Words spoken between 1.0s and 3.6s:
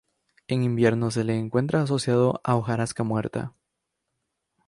se le encuentra asociado a hojarasca muerta.